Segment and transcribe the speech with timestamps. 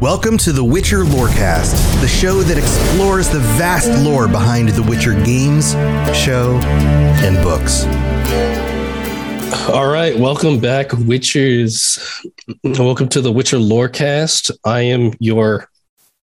[0.00, 5.12] Welcome to the Witcher Lorecast, the show that explores the vast lore behind the Witcher
[5.12, 5.72] games,
[6.16, 6.58] show,
[7.20, 7.84] and books.
[9.68, 11.98] All right, welcome back, Witchers.
[12.64, 14.50] Welcome to the Witcher Lorecast.
[14.64, 15.68] I am your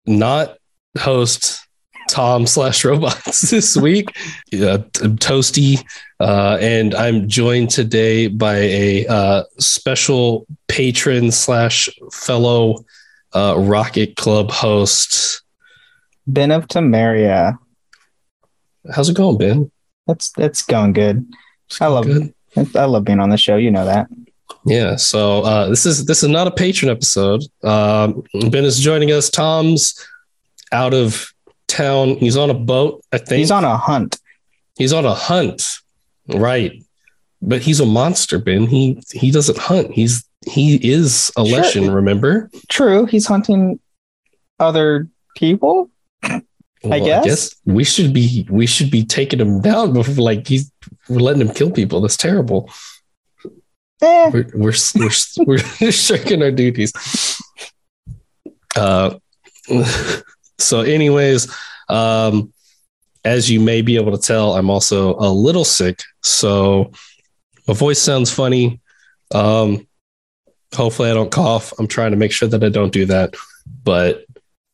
[0.05, 0.59] not
[0.99, 1.67] host,
[2.11, 4.11] Tom slash robots this week.
[4.53, 4.85] Uh,
[5.17, 5.83] Toasty,
[6.21, 12.85] uh, and I'm joined today by a uh, special patron slash fellow
[13.35, 15.43] uh, Rocket Club host.
[16.27, 17.59] Ben of Temeria.
[18.95, 19.71] How's it going, Ben?
[20.07, 21.27] That's that's going good.
[21.81, 22.35] I love Good.
[22.77, 23.57] I love being on the show.
[23.57, 24.09] You know that.
[24.65, 27.43] Yeah, so uh, this is this is not a patron episode.
[27.63, 29.31] Um, ben is joining us.
[29.31, 29.95] Tom's
[30.71, 31.33] out of
[31.67, 32.17] town.
[32.17, 33.03] He's on a boat.
[33.13, 34.19] I think He's on a hunt.
[34.77, 35.65] He's on a hunt,
[36.29, 36.82] right?
[37.43, 38.67] But he's a monster, Ben.
[38.67, 39.93] He he doesn't hunt.
[39.93, 41.91] He's he is a Sure.
[41.91, 42.51] Remember?
[42.69, 43.81] True, he's hunting
[44.59, 45.91] other people.
[46.85, 47.55] Well, guess.
[47.65, 50.71] we should be we should be taking him down before like he's
[51.09, 52.01] we're letting him kill people.
[52.01, 52.71] That's terrible.
[54.01, 54.75] Eh, we're we're
[55.47, 56.93] we're, we're shirking our duties.
[58.75, 59.19] Uh,
[60.59, 61.53] so, anyways,
[61.89, 62.53] um,
[63.25, 66.91] as you may be able to tell, I'm also a little sick, so
[67.67, 68.81] my voice sounds funny.
[69.35, 69.87] Um,
[70.75, 71.73] hopefully, I don't cough.
[71.79, 73.35] I'm trying to make sure that I don't do that,
[73.85, 74.25] but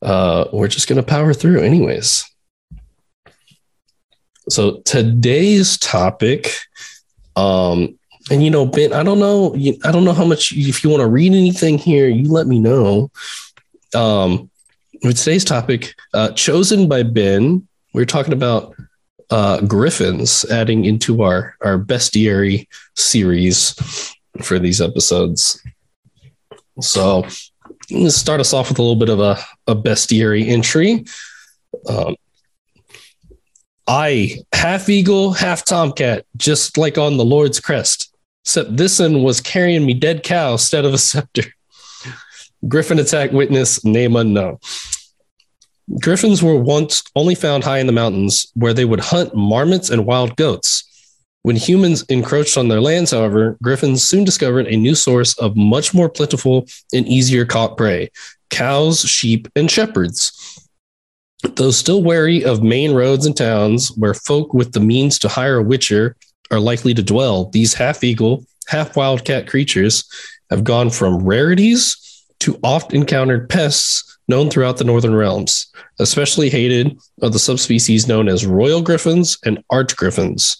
[0.01, 2.25] uh, we're just gonna power through, anyways.
[4.49, 6.51] So today's topic,
[7.35, 7.97] um,
[8.31, 10.51] and you know, Ben, I don't know, I don't know how much.
[10.53, 13.11] If you want to read anything here, you let me know.
[13.93, 14.49] Um,
[15.03, 18.75] with today's topic, uh, chosen by Ben, we're talking about
[19.29, 23.73] uh, griffins, adding into our our bestiary series
[24.41, 25.61] for these episodes.
[26.81, 27.25] So,
[27.91, 31.05] let's start us off with a little bit of a, a bestiary entry.
[31.87, 32.15] Um,
[33.87, 38.15] I half eagle, half tomcat, just like on the Lord's crest.
[38.45, 41.43] Except this one was carrying me dead cow instead of a scepter.
[42.67, 44.59] Griffin attack witness, name unknown.
[45.97, 50.05] Griffins were once only found high in the mountains where they would hunt marmots and
[50.05, 50.85] wild goats.
[51.41, 55.93] When humans encroached on their lands, however, griffins soon discovered a new source of much
[55.93, 58.11] more plentiful and easier caught prey
[58.49, 60.31] cows, sheep, and shepherds.
[61.55, 65.57] Though still wary of main roads and towns where folk with the means to hire
[65.57, 66.15] a witcher
[66.51, 70.03] are likely to dwell, these half eagle, half wildcat creatures
[70.49, 71.95] have gone from rarities
[72.39, 75.67] to oft encountered pests known throughout the northern realms,
[75.99, 80.57] especially hated of the subspecies known as royal griffins and arch griffins.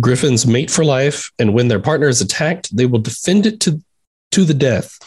[0.00, 3.80] Griffins mate for life, and when their partner is attacked, they will defend it to,
[4.32, 4.98] to the death.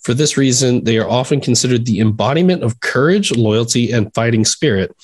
[0.00, 4.94] For this reason, they are often considered the embodiment of courage, loyalty, and fighting spirit.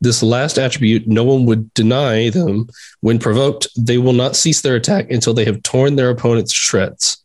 [0.00, 2.68] This last attribute, no one would deny them.
[3.02, 6.56] When provoked, they will not cease their attack until they have torn their opponents to
[6.56, 7.21] shreds.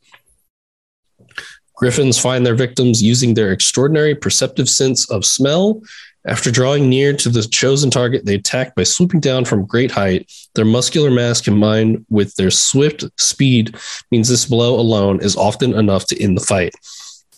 [1.78, 5.82] Griffins find their victims using their extraordinary perceptive sense of smell.
[6.26, 10.30] After drawing near to the chosen target, they attack by swooping down from great height.
[10.56, 13.78] Their muscular mass combined with their swift speed
[14.12, 16.74] means this blow alone is often enough to end the fight.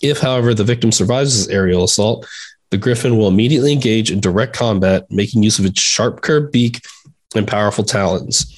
[0.01, 2.25] If, however, the victim survives this aerial assault,
[2.71, 6.81] the griffin will immediately engage in direct combat, making use of its sharp curved beak
[7.35, 8.56] and powerful talons.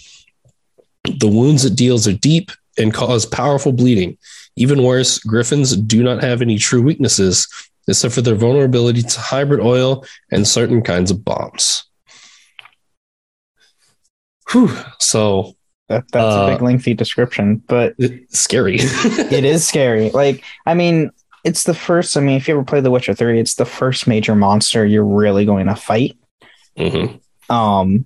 [1.03, 4.17] The wounds it deals are deep and cause powerful bleeding.
[4.57, 7.47] Even worse, griffins do not have any true weaknesses
[7.87, 11.85] except for their vulnerability to hybrid oil and certain kinds of bombs.
[14.51, 14.75] Whew.
[14.99, 15.55] So
[15.89, 18.77] that, that's Uh, a big lengthy description, but it's scary.
[18.81, 20.09] it is scary.
[20.09, 21.11] Like, I mean,
[21.43, 22.17] it's the first.
[22.17, 25.05] I mean, if you ever play The Witcher Three, it's the first major monster you're
[25.05, 26.17] really going to fight.
[26.77, 27.19] Mhm.
[27.49, 28.05] Um,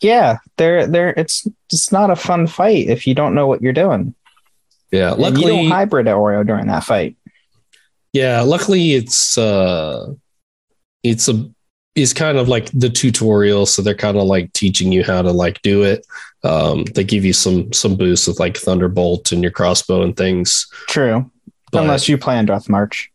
[0.00, 3.72] yeah, they're they're it's it's not a fun fight if you don't know what you're
[3.72, 4.14] doing.
[4.90, 5.12] Yeah.
[5.12, 7.16] And you Luckily, don't hybrid Oreo during that fight.
[8.12, 8.40] yeah.
[8.40, 10.12] Luckily, it's uh,
[11.02, 11.48] it's a
[11.94, 15.32] it's kind of like the tutorial, so they're kind of like teaching you how to
[15.32, 16.06] like do it.
[16.44, 20.66] Um, they give you some some boosts with like thunderbolt and your crossbow and things.
[20.86, 21.28] True,
[21.72, 23.10] But unless you play on Death March.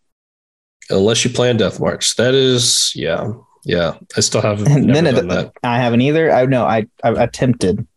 [0.90, 3.32] unless you plan Death March, that is yeah
[3.64, 3.96] yeah.
[4.18, 5.52] I still haven't And then it.
[5.64, 6.32] I haven't either.
[6.32, 7.88] I know I I attempted.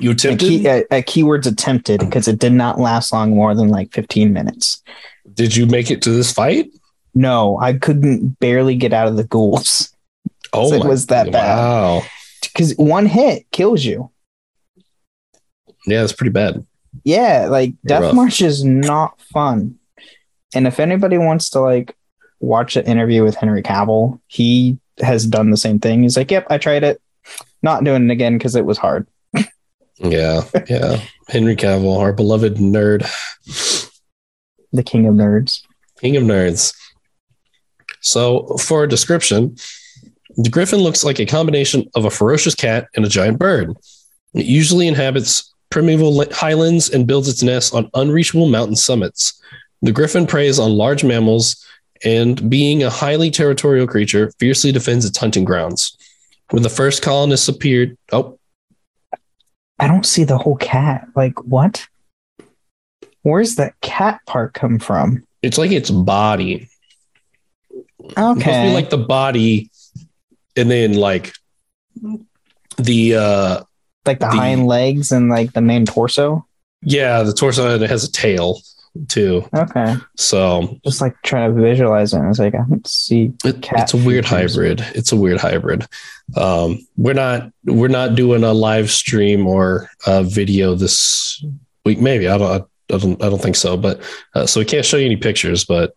[0.00, 0.46] You attempted?
[0.48, 4.32] key, a, a keywords attempted because it did not last long more than like 15
[4.32, 4.82] minutes.
[5.34, 6.70] Did you make it to this fight?
[7.14, 9.92] No, I couldn't barely get out of the ghouls
[10.52, 11.56] Oh, It was that bad.
[11.56, 12.02] Wow.
[12.42, 14.10] because one hit kills you.
[15.86, 16.64] Yeah, it's pretty bad.
[17.04, 18.14] Yeah, like Death rough.
[18.14, 19.78] March is not fun.
[20.54, 21.94] And if anybody wants to like
[22.40, 26.02] watch an interview with Henry Cavill, he has done the same thing.
[26.02, 27.00] He's like, "Yep, I tried it.
[27.62, 29.06] Not doing it again because it was hard."
[30.00, 31.00] Yeah, yeah.
[31.28, 33.02] Henry Cavill, our beloved nerd,
[34.72, 35.62] The king of nerds.
[36.00, 36.72] king of nerds.
[38.00, 39.56] So, for a description,
[40.36, 43.76] the griffin looks like a combination of a ferocious cat and a giant bird.
[44.34, 49.40] It usually inhabits primeval highlands and builds its nest on unreachable mountain summits.
[49.82, 51.64] The griffin preys on large mammals
[52.04, 55.96] and, being a highly territorial creature, fiercely defends its hunting grounds.
[56.50, 58.38] When the first colonists appeared, oh,
[59.78, 61.06] I don't see the whole cat.
[61.14, 61.86] Like what?
[63.22, 65.24] Where's that cat part come from?
[65.42, 66.68] it's like its body.
[67.70, 68.68] It must Okay.
[68.68, 69.70] be like the body,
[70.56, 71.32] and then like
[72.76, 73.62] the uh
[74.06, 76.46] like the, the- hind legs and like the main torso.
[76.82, 78.60] yeah the torso and it has a tail
[79.08, 79.48] too.
[79.54, 79.96] Okay.
[80.16, 82.18] So Just like trying to visualize it.
[82.18, 84.80] I was like, I don't see it, Cat it's a weird hybrid.
[84.94, 85.86] It's a weird hybrid.
[86.36, 91.44] Um, we're not we're not doing a live stream or a video this
[91.84, 92.00] week.
[92.00, 93.76] Maybe I don't I don't I don't think so.
[93.76, 94.00] But
[94.34, 95.64] uh, so we can't show you any pictures.
[95.64, 95.92] But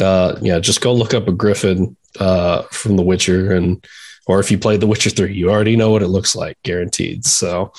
[0.00, 3.84] uh, yeah, just go look up a griffin uh, from The Witcher and
[4.26, 7.24] or if you played The Witcher three, you already know what it looks like, guaranteed.
[7.24, 7.72] So.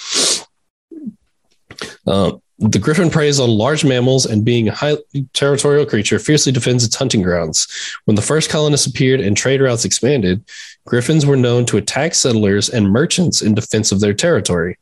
[2.08, 4.98] Um, the griffin preys on large mammals and being a high
[5.34, 7.68] territorial creature fiercely defends its hunting grounds.
[8.06, 10.44] When the first colonists appeared and trade routes expanded,
[10.86, 14.78] griffins were known to attack settlers and merchants in defense of their territory.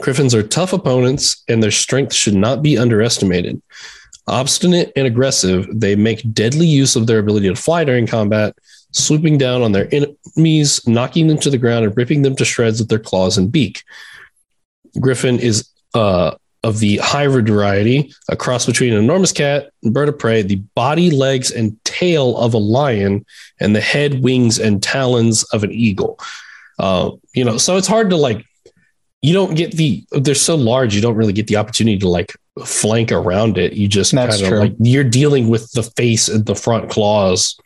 [0.00, 3.60] Griffins are tough opponents and their strength should not be underestimated.
[4.28, 8.54] Obstinate and aggressive, they make deadly use of their ability to fly during combat,
[8.92, 12.78] swooping down on their enemies, knocking them to the ground, and ripping them to shreds
[12.78, 13.82] with their claws and beak.
[15.00, 20.08] Griffin is uh, of the hybrid variety, a cross between an enormous cat and bird
[20.08, 23.26] of prey, the body, legs, and tail of a lion,
[23.60, 26.18] and the head, wings, and talons of an eagle.
[26.78, 28.44] Uh, you know, so it's hard to like.
[29.22, 30.04] You don't get the.
[30.10, 32.32] They're so large, you don't really get the opportunity to like
[32.64, 33.72] flank around it.
[33.74, 37.56] You just kind of like you're dealing with the face and the front claws,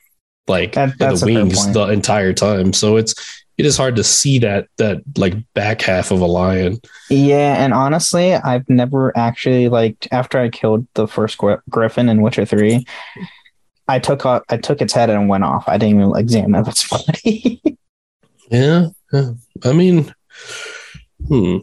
[0.48, 2.72] like That- the wings the entire time.
[2.72, 3.14] So it's
[3.58, 6.80] it is hard to see that that like back half of a lion.
[7.08, 11.38] Yeah, and honestly, I've never actually like after I killed the first
[11.70, 12.84] griffin in Witcher Three,
[13.88, 15.64] I took off, I took its head and went off.
[15.68, 17.62] I didn't even examine its body.
[18.50, 19.30] Yeah, yeah.
[19.64, 20.14] I mean,
[21.26, 21.58] hmm.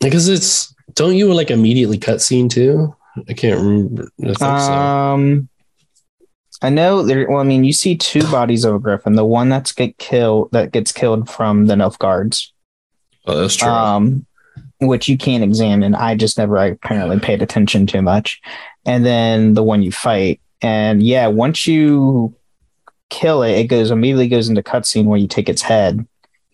[0.00, 2.94] Because it's don't you like immediately cutscene too?
[3.28, 4.08] I can't remember.
[4.20, 4.46] I think so.
[4.46, 5.48] um,
[6.62, 7.28] I know there.
[7.28, 9.14] Well, I mean, you see two bodies of a griffin.
[9.14, 12.48] The one that's get killed that gets killed from the Nilfgaards,
[13.26, 13.68] Oh, that's true.
[13.68, 14.26] um,
[14.80, 15.94] which you can't examine.
[15.94, 18.40] I just never apparently paid attention too much.
[18.86, 22.34] And then the one you fight, and yeah, once you
[23.10, 26.06] kill it, it goes immediately goes into cutscene where you take its head,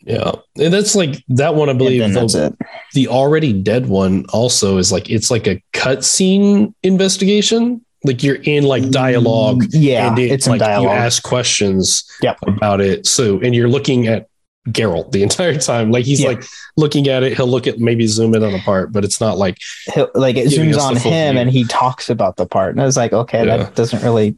[0.03, 1.69] yeah, and that's like that one.
[1.69, 2.67] I believe the, it.
[2.95, 7.85] the already dead one also is like it's like a cutscene investigation.
[8.05, 9.65] Like you're in like dialogue.
[9.71, 10.85] Yeah, and it, it's in like dialogue.
[10.85, 12.39] you ask questions Yep.
[12.47, 13.07] about it.
[13.07, 14.27] So and you're looking at
[14.69, 15.91] Geralt the entire time.
[15.91, 16.29] Like he's Yeah.
[16.29, 16.45] like
[16.77, 17.37] looking at it.
[17.37, 19.59] He'll look at maybe zoom in on a part, but it's not like
[19.95, 21.41] He'll- like it zooms on him view.
[21.43, 23.57] and he talks about the part, and I was like, okay, Yeah.
[23.59, 24.37] that doesn't really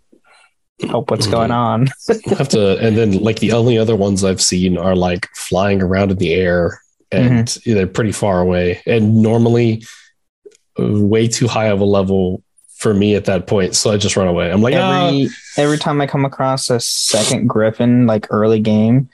[0.89, 1.33] help what's Mhm.
[1.33, 1.89] going on.
[2.11, 2.79] I have to.
[2.79, 6.35] And then like the only other ones I've seen are like flying around in the
[6.35, 6.81] air
[7.13, 7.75] and Mm-hmm.
[7.75, 9.85] they're pretty far away and normally
[10.79, 12.43] way too high of a level
[12.83, 13.77] for me at that point.
[13.77, 14.51] So I just run away.
[14.51, 19.09] I'm like, ah, every every time I come across a second griffin, like early game,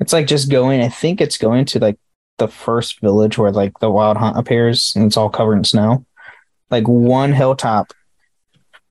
[0.00, 0.80] it's like just going.
[0.80, 1.98] I think it's going to like
[2.38, 6.04] the first village where like the wild hunt appears, and it's all covered in snow.
[6.68, 7.92] Like one hilltop,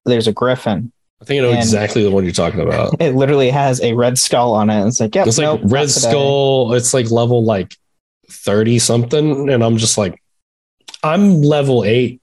[0.05, 0.93] there's a griffin.
[1.21, 2.95] I think I know exactly the one you're talking about.
[2.99, 4.87] It literally has a red skull on it.
[4.87, 5.89] It's like, yeah, It's like nope, not Red.
[5.91, 6.73] Skull.
[6.73, 7.75] It's like level like
[8.29, 9.49] 30 something.
[9.49, 10.19] And I'm just like,
[11.03, 12.20] I'm level eight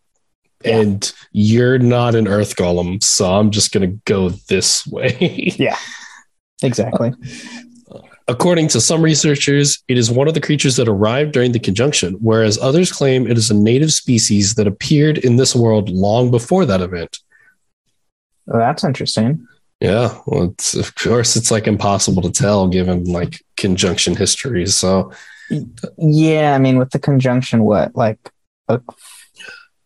[0.64, 0.80] Yeah.
[0.80, 3.02] and you're not an Earth Golem.
[3.02, 5.16] So I'm just going to go this way.
[5.58, 5.76] Yeah
[6.62, 7.12] exactly.
[7.90, 11.58] Uh, according to some researchers, it is one of the creatures that arrived during the
[11.58, 16.30] conjunction, whereas others claim it is a native species that appeared in this world long
[16.30, 17.18] before that event.
[18.46, 19.46] Well, that's interesting.
[19.80, 24.74] Yeah, well, it's, of course, it's like impossible to tell given like conjunction histories.
[24.74, 25.12] So,
[25.96, 28.18] Yeah, I mean, with the conjunction, what like
[28.66, 28.80] a,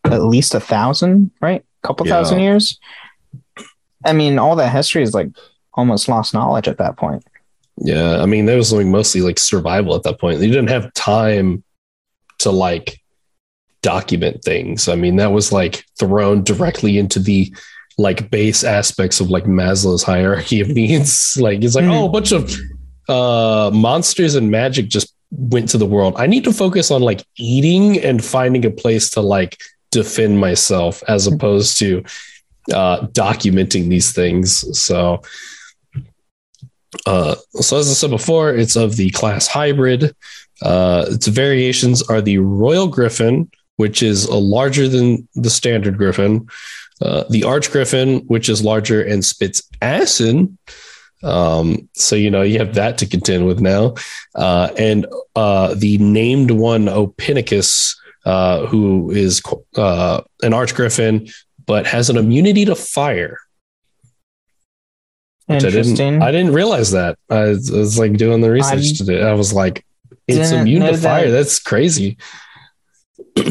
[0.05, 1.65] at least a thousand, right?
[1.83, 2.15] A couple Yeah.
[2.15, 2.79] thousand years.
[4.05, 5.29] I mean, all that history is like
[5.75, 7.25] almost lost knowledge at that point.
[7.79, 10.41] yeah, I mean, that was like mostly like survival at that point.
[10.41, 11.65] You didn't have time
[12.41, 13.01] to like
[13.83, 14.89] document things.
[14.89, 17.53] I mean, that was like thrown directly into the
[17.99, 21.37] like base aspects of like Maslow's hierarchy of needs.
[21.41, 21.95] Like it's like, Mhm.
[21.95, 22.55] oh, a bunch of
[23.09, 26.15] uh monsters and magic just went to the world.
[26.19, 29.57] I need to focus on like eating and finding a place to like
[29.93, 32.03] defend myself as opposed to
[32.73, 34.79] uh documenting these things.
[34.79, 35.23] So
[37.07, 40.15] uh so as I said before, it's of the class hybrid.
[40.61, 46.49] Uh its variations are the Royal Griffin, which is a larger than the standard Griffin,
[47.01, 50.57] uh, the Arch Griffin, which is larger and spits acid.
[51.25, 53.95] Um, so you know you have that to contend with now,
[54.35, 55.07] uh, and
[55.37, 59.43] uh, the named one Opinicus, uh, who is
[59.77, 61.29] uh, an Arch Griffin,
[61.67, 63.39] but has an immunity to fire.
[65.47, 65.95] which I Interesting.
[65.97, 67.19] didn't, I didn't realize that.
[67.31, 69.23] I was, like doing the research I today.
[69.23, 69.85] I was like,
[70.29, 71.27] it's immune to fire.
[71.27, 71.37] that.
[71.37, 72.17] That's crazy.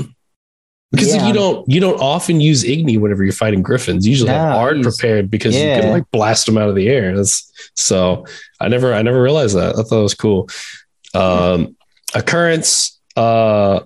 [0.93, 1.25] Because Yeah.
[1.27, 4.05] you don't you don't often use Igni whenever you're fighting griffins.
[4.05, 6.75] You usually have No, Aard he's- prepared because you can like blast them out of
[6.75, 7.15] the air.
[7.15, 8.25] That's so
[8.59, 9.79] I never I never realized that.
[9.79, 10.49] I thought it was cool.
[11.13, 11.77] Um
[12.13, 13.79] occurrence uh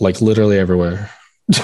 [0.00, 1.10] like literally everywhere.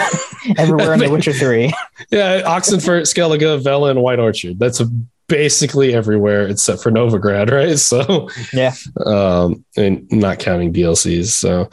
[0.59, 1.73] Everywhere in The Witcher 3.
[2.11, 4.59] Yeah, Oxenfurt, Skellige, Velen, and White Orchard.
[4.61, 4.81] That's
[5.29, 7.77] basically everywhere except for Novigrad, right?
[7.79, 8.75] So Yeah.
[9.05, 11.27] um, and not counting DLCs.
[11.27, 11.69] So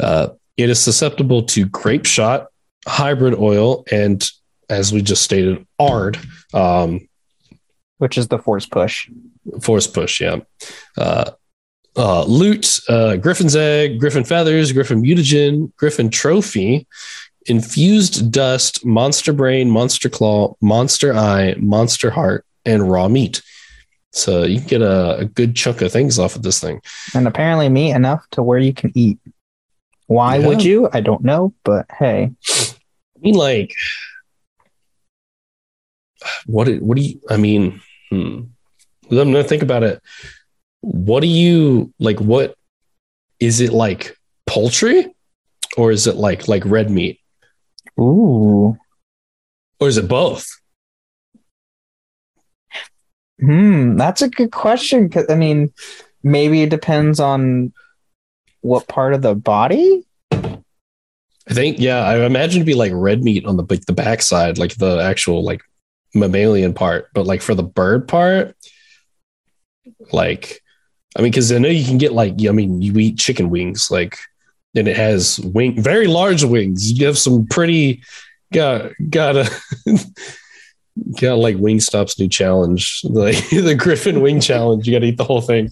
[0.00, 2.48] uh, it is susceptible to grape shot,
[2.86, 4.22] hybrid oil, and
[4.68, 6.18] as we just stated, Aard,
[6.52, 7.08] um,
[7.96, 9.08] Which is the force push.
[9.62, 10.20] force push.
[10.20, 10.40] Yeah.
[10.98, 11.30] Uh,
[11.96, 16.86] uh, loot, uh, Griffin's egg, Griffin feathers, Griffin mutagen, Griffin trophy,
[17.46, 23.42] infused dust, monster brain, monster claw, monster eye, monster heart, and raw meat.
[24.12, 26.80] So you can get a, a good chunk of things off of this thing.
[27.14, 29.18] And apparently meat enough to where you can eat.
[30.06, 30.46] Why Yeah.
[30.46, 30.88] would you?
[30.92, 32.30] I don't know, but hey.
[32.50, 33.74] I mean, like,
[36.46, 36.64] what?
[36.66, 37.20] do- What do you?
[37.28, 37.80] I mean,
[38.10, 38.40] hmm.
[39.10, 40.02] I'm gonna think about it.
[40.80, 42.20] What do you like?
[42.20, 42.54] What
[43.40, 44.16] is it like?
[44.46, 45.14] Poultry,
[45.76, 47.20] or is it like like red meat,
[48.00, 48.78] Ooh.
[49.78, 50.48] or is it both?
[53.40, 55.08] Hmm, that's a good question.
[55.10, 55.72] Cause I mean,
[56.22, 57.72] maybe it depends on
[58.62, 60.04] what part of the body.
[60.32, 64.58] I think, yeah, I imagine it'd be like red meat on the like the backside,
[64.58, 65.62] like the actual like
[66.14, 68.56] mammalian part, but like for the bird part,
[70.12, 70.60] like,
[71.16, 73.90] I mean, because I know you can get like, I mean, you eat chicken wings,
[73.90, 74.18] like,
[74.76, 76.92] and it has wing, very large wings.
[76.92, 78.02] You have some pretty,
[78.52, 79.50] got got a
[81.20, 84.86] got like Wingstop's new challenge, like the Griffin Wing Challenge.
[84.86, 85.70] You got to eat the whole thing.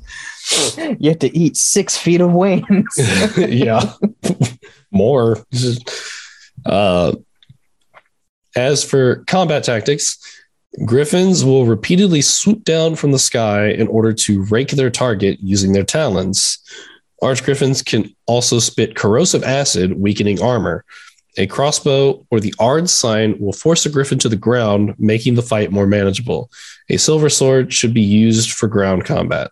[0.98, 2.98] You have to eat six feet of wings.
[3.36, 3.92] yeah,
[4.90, 5.44] more.
[6.64, 7.14] Uh,
[8.54, 10.18] as for combat tactics,
[10.84, 15.72] griffins will repeatedly swoop down from the sky in order to rake their target using
[15.72, 16.58] their talons.
[17.22, 20.84] Arch griffins can also spit corrosive acid, weakening armor.
[21.38, 25.42] A crossbow or the Aard sign will force a griffin to the ground, making the
[25.42, 26.50] fight more manageable.
[26.88, 29.50] A silver sword should be used for ground combat.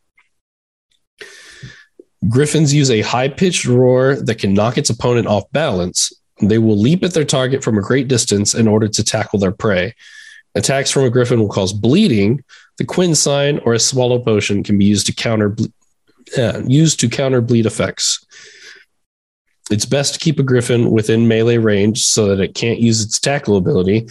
[2.28, 6.12] Griffins use a high pitched roar that can knock its opponent off balance.
[6.40, 9.52] They will leap at their target from a great distance in order to tackle their
[9.52, 9.94] prey.
[10.54, 12.42] Attacks from a griffin will cause bleeding.
[12.78, 15.66] The Quen sign or a swallow potion can be used to counter ble-
[16.36, 18.24] yeah, used to counter bleed effects.
[19.70, 23.18] It's best to keep a griffin within melee range so that it can't use its
[23.18, 24.08] tackle ability.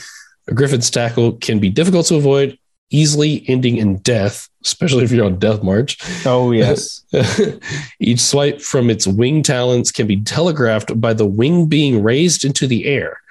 [0.47, 2.57] A griffin's tackle can be difficult to avoid,
[2.89, 5.97] easily ending in death, especially if you're on death march.
[6.25, 7.03] oh yes.
[7.99, 12.67] Each swipe from its wing talons can be telegraphed by the wing being raised into
[12.67, 13.21] the air.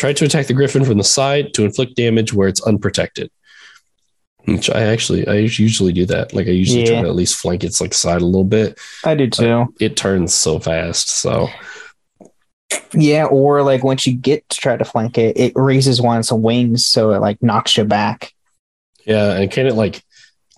[0.00, 3.30] Try to attack the griffin from the side to inflict damage where it's unprotected.
[4.46, 6.32] Which I actually, I usually do that.
[6.32, 8.78] Like I usually try to at least flank its like side a little bit.
[9.04, 9.74] I do too.
[9.78, 11.10] It turns so fast.
[11.10, 11.50] So
[12.94, 16.20] Yeah, or like once you get to try to flank it, it raises one of
[16.20, 18.32] its wings so it like knocks you back.
[19.04, 20.02] yeah, and can it like,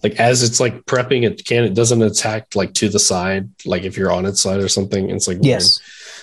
[0.04, 3.82] like as it's like prepping, it can it doesn't attack like to the side, like
[3.82, 5.10] if you're on its side or something.
[5.10, 5.46] It's like weird.
[5.46, 5.80] Yes.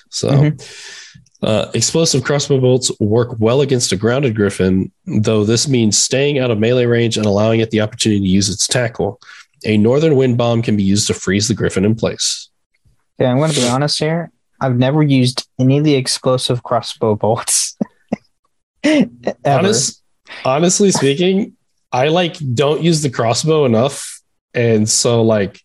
[0.10, 1.09] So, Mhm.
[1.42, 6.52] Uh, explosive crossbow bolts work well against a grounded griffin, though this means staying out
[6.52, 9.22] of melee range and allowing it the opportunity to use its tackle.
[9.66, 12.50] A northern wind bomb can be used to freeze the griffin in place.
[13.18, 14.32] Yeah, I'm going to be honest here.
[14.62, 17.78] I've never used any of the explosive crossbow bolts.
[19.46, 20.02] Honest,
[20.46, 21.58] honestly speaking,
[21.92, 24.22] I like don't use the crossbow enough,
[24.54, 25.62] and so like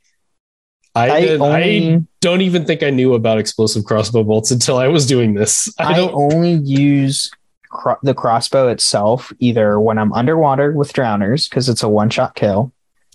[0.95, 4.89] I I did, I don't even think I knew about explosive crossbow bolts until I
[4.89, 5.73] was doing this.
[5.79, 7.31] I I, only use
[7.69, 12.37] cro- the crossbow itself either when I'm underwater with drowners because it's a one shot
[12.37, 12.73] kill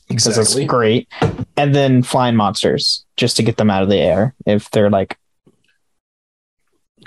[0.09, 1.07] because it's great,
[1.55, 5.17] and then flying monsters just to get them out of the air if they're like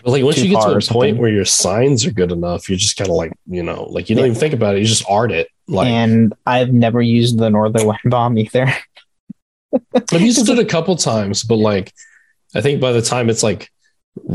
[0.04, 2.78] But like once you get to a point where your signs are good enough, you're
[2.78, 4.30] just kind of like, you know, like you don't Yeah.
[4.30, 4.80] even think about it.
[4.80, 5.48] You just art it.
[5.68, 8.72] Like and I've never used the northern wind bomb either.
[10.12, 11.92] I've used it a couple times, but like
[12.54, 13.70] I think by the time it's like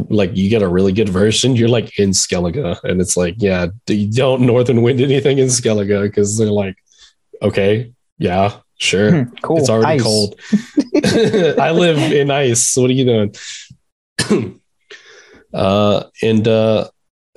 [0.09, 3.67] like you get a really good version, you're like in Skellige, and it's like, yeah,
[3.87, 6.75] you don't northern wind anything in Skellige because they're like,
[7.43, 9.59] okay, yeah, sure, Hmm, cool.
[9.59, 10.03] it's already Ice.
[10.03, 10.39] cold.
[11.59, 12.75] I live in ice.
[12.75, 13.05] What are you
[14.25, 14.55] doing?
[15.53, 16.89] uh, and uh,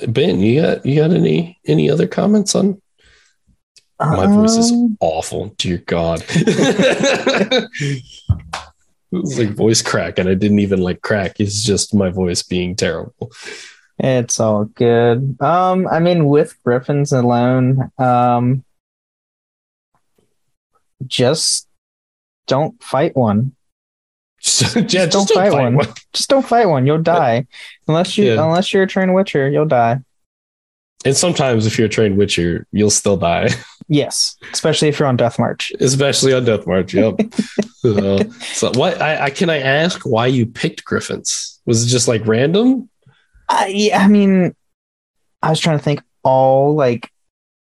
[0.09, 2.81] Ben, you got you got any any other comments on
[4.01, 5.55] my voice is Um, awful.
[5.59, 6.25] Dear God.
[6.31, 8.03] it
[9.11, 11.41] was like voice crack, and I didn't even like crack.
[11.41, 13.31] It's just my voice being terrible.
[13.99, 15.37] It's all good.
[15.43, 18.65] Um, I mean, with Griffins alone, um,
[21.07, 21.69] just
[22.47, 23.55] don't fight one.
[24.41, 25.75] So, yeah, just, don't don't fight fight one.
[25.77, 25.89] one.
[26.15, 26.87] Just don't fight one.
[26.87, 27.47] You'll die
[27.89, 28.43] unless you Yeah.
[28.45, 29.49] unless you're a trained witcher.
[29.51, 30.01] You'll die.
[31.05, 33.49] And sometimes, if you're a trained witcher, you'll still die,
[33.93, 35.73] Yes, especially if you're on Death March.
[35.81, 36.95] especially on Death March.
[36.95, 37.17] Yep.
[37.75, 39.03] so, so, what?
[39.03, 41.61] I, I can I ask why you picked Griffins?
[41.67, 42.89] Was it just like random?
[43.49, 44.55] I, yeah, I mean,
[45.43, 47.11] I was trying to think all like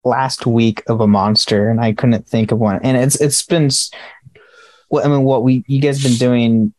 [0.05, 2.79] last week of a monster, and I couldn't think of one.
[2.83, 3.71] And it's it's been,
[4.89, 6.75] what I mean, what we you guys been doing,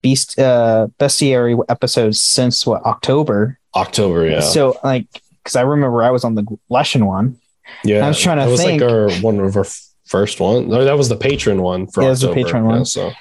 [0.00, 3.58] beast uh bestiary episodes since what October.
[3.76, 4.40] October, yeah.
[4.40, 5.06] So like,
[5.44, 7.38] because I remember I was on the Leshen one.
[7.84, 8.04] Yeah.
[8.04, 8.82] I was trying to That was think.
[8.82, 9.66] like our one of our
[10.06, 10.68] first one.
[10.68, 12.84] No, that was the patron one for Yeah, it was the patron Yeah, one.
[12.84, 13.12] so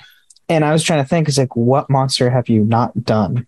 [0.49, 3.47] And I was trying to think, is like, what monster have you not done?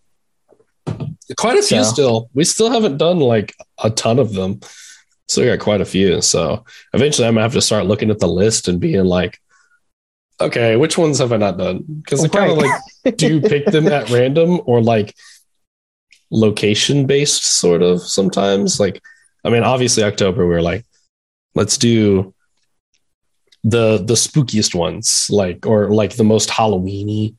[1.38, 2.29] quite a few So- still.
[2.34, 4.60] We still haven't done like a ton of them.
[5.27, 6.22] So we got quite a few.
[6.22, 9.39] So eventually I'm gonna have to start looking at the list and being like,
[10.41, 11.83] okay, which ones have I not done?
[12.03, 15.16] Because oh, I kind of like do you pick them at random or like
[16.31, 18.79] location based sort of sometimes?
[18.79, 19.01] Like,
[19.46, 20.85] I mean, obviously October we're like,
[21.55, 22.33] let's do
[23.64, 27.35] the the spookiest ones, like or like the most Halloweeny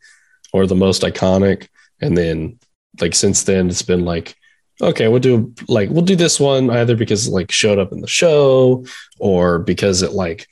[0.52, 1.68] or the most iconic.
[2.00, 2.58] And then
[3.00, 4.34] like since then it's been like
[4.82, 8.00] okay we'll do like we'll do this one either because it like showed up in
[8.00, 8.84] the show
[9.18, 10.48] or because it like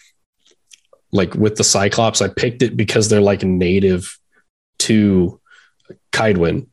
[1.12, 4.18] like with the cyclops i picked it because they're like native
[4.79, 5.40] to
[6.12, 6.68] Kaedwen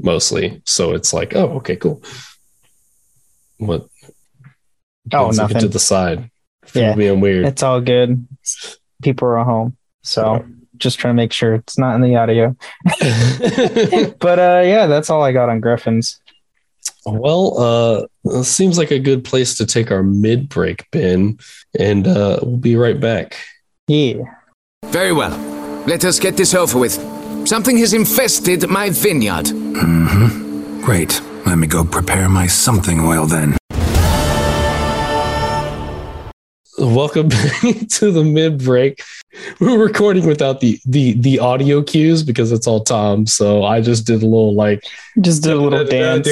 [0.00, 2.02] mostly so it's like oh okay cool
[3.58, 3.88] what
[5.12, 6.30] Oh, Ben's looking to the side
[6.74, 6.94] Yeah.
[6.94, 8.26] being weird It's all good.
[9.02, 10.44] People are home, so
[10.76, 12.56] just trying to make sure it's not in the audio.
[14.20, 16.20] But uh, yeah, that's all I got on Griffins.
[17.06, 18.06] Well, uh,
[18.38, 21.38] it seems like a good place to take our mid break, Ben,
[21.78, 23.36] and uh, we'll be right back.
[23.86, 24.14] Yeah.
[24.86, 25.36] Very well.
[25.86, 26.92] Let us get this over with.
[27.48, 29.46] Something has infested my vineyard.
[29.46, 30.82] Mm-hmm.
[30.82, 31.22] Great.
[31.46, 33.56] Let me go prepare my something oil then.
[36.78, 39.02] Welcome back to the mid break.
[39.58, 43.26] We're recording without the the the audio cues because it's all Tom.
[43.26, 44.84] So I just did a little like
[45.20, 46.28] Just did a little dance.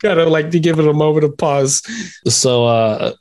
[0.00, 1.82] kind of like to give it a moment of pause.
[2.26, 3.12] So uh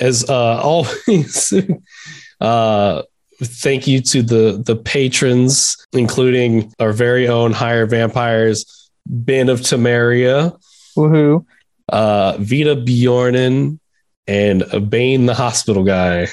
[0.00, 1.52] as uh always
[2.40, 3.02] uh
[3.40, 10.58] thank you to the the patrons including our very own higher vampires Ben of Temeria,
[10.96, 11.44] Woohoo.
[11.88, 13.78] uh Vita Bjornen
[14.26, 16.28] and Bane the hospital guy.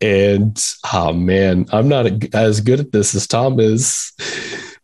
[0.00, 0.60] And
[0.92, 4.12] oh man, I'm not as good at this as Tom is.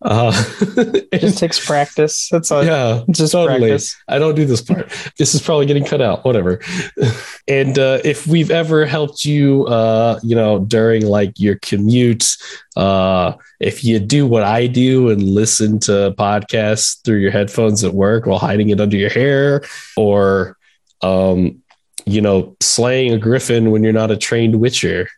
[0.00, 0.30] Uh
[0.76, 2.28] it Just takes practice.
[2.30, 2.64] That's all.
[2.64, 3.70] yeah, Just totally.
[3.70, 3.96] practice.
[4.06, 4.92] I don't do this part.
[5.18, 6.24] this is probably getting cut out.
[6.24, 6.60] Whatever.
[7.48, 12.36] and uh, if we've ever helped you, uh, you know, during like your commute,
[12.76, 17.92] uh, if you do what I do and listen to podcasts through your headphones at
[17.92, 19.64] work while hiding it under your hair,
[19.96, 20.56] or
[21.02, 21.60] um,
[22.08, 25.08] you know, slaying a griffin when you're not a trained witcher,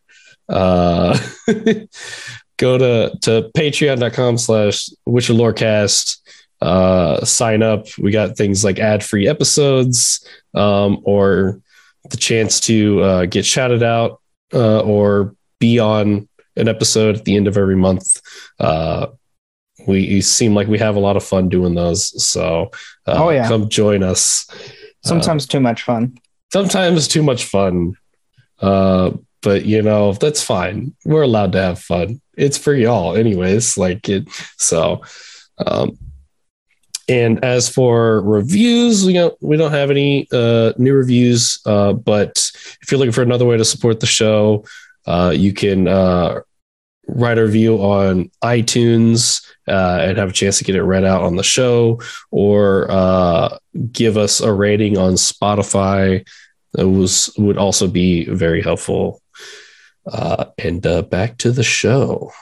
[0.48, 1.18] uh,
[2.58, 6.18] go to to patreon.com slash witcher lorecast
[6.60, 10.22] uh sign up we got things like ad-free episodes
[10.52, 11.58] um or
[12.10, 14.20] the chance to uh get shouted out
[14.52, 18.20] uh or be on an episode at the end of every month
[18.58, 19.06] uh
[19.86, 22.70] we seem like we have a lot of fun doing those so
[23.06, 23.48] uh, Oh, yeah.
[23.48, 24.46] come join us
[25.02, 26.18] Sometimes too much fun.
[26.52, 27.94] Sometimes too much fun
[28.60, 29.10] uh
[29.42, 34.08] but you know that's fine we're allowed to have fun it's for y'all anyways like
[34.08, 35.02] it so
[35.66, 35.96] um
[37.10, 41.58] and as for reviews, we don't we don't have any uh, new reviews.
[41.66, 42.50] Uh, but
[42.82, 44.64] if you're looking for another way to support the show,
[45.06, 46.40] uh, you can uh,
[47.08, 51.22] write a review on iTunes uh, and have a chance to get it read out
[51.22, 53.58] on the show, or uh,
[53.92, 56.26] give us a rating on Spotify.
[56.72, 59.20] That was would also be very helpful.
[60.10, 62.32] Uh, and uh, back to the show.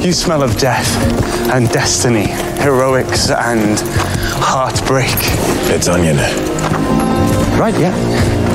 [0.00, 0.88] You smell of death
[1.52, 2.28] and destiny,
[2.62, 3.78] heroics and
[4.42, 5.08] heartbreak.
[5.72, 6.16] It's onion.
[7.58, 8.49] Right, yeah.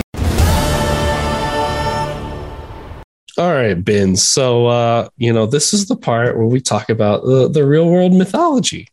[3.37, 4.15] All right, Ben.
[4.15, 7.89] So, uh, you know, this is the part where we talk about the, the real
[7.89, 8.87] world mythology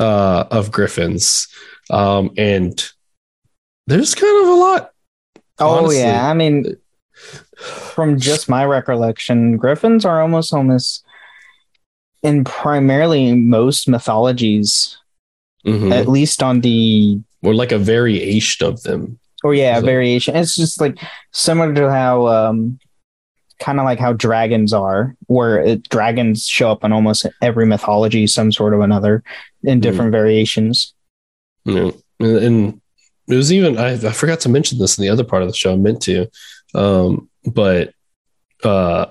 [0.00, 1.46] uh, of griffins.
[1.90, 2.82] Um, and
[3.86, 4.90] there's kind of a lot.
[5.58, 5.98] Oh honestly.
[6.00, 6.76] yeah, I mean,
[7.56, 11.04] from just my recollection, griffins are almost almost
[12.22, 14.96] in primarily most mythologies,
[15.66, 15.92] Mhm.
[15.92, 19.18] at least on the Or like a variation of them.
[19.44, 20.34] or yeah So- variation.
[20.36, 20.98] It's just like
[21.32, 22.78] similar to how um,
[23.58, 28.26] kind of like how dragons are, where it, dragons show up in almost every mythology,
[28.26, 29.22] some sort of another,
[29.62, 30.94] in different variations.
[31.64, 32.80] You know, and, and
[33.28, 35.54] it was even I, I forgot to mention this in the other part of the
[35.54, 35.72] show.
[35.72, 36.28] I meant to,
[36.74, 37.94] um, but
[38.62, 39.06] uh,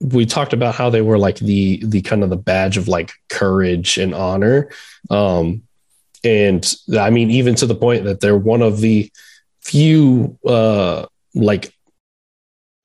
[0.00, 3.12] we talked about how they were like the the kind of the badge of like
[3.28, 4.70] courage and honor,
[5.10, 5.62] um,
[6.24, 9.10] and I mean even to the point that they're one of the
[9.60, 11.73] few uh, like